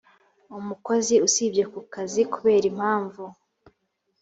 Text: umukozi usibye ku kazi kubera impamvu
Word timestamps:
umukozi 0.57 1.15
usibye 1.27 1.63
ku 1.71 1.79
kazi 1.93 2.21
kubera 2.33 2.65
impamvu 2.71 3.23